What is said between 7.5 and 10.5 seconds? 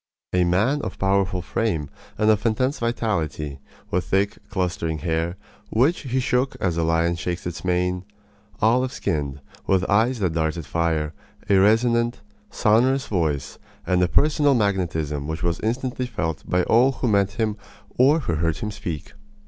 mane; olive skinned, with eyes that